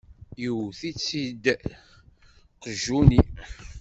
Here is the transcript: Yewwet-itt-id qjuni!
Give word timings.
Yewwet-itt-id 0.41 1.43
qjuni! 2.61 3.21